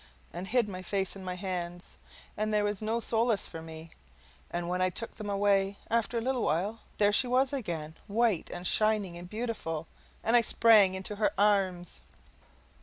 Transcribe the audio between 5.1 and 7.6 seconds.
them away, after a little, there she was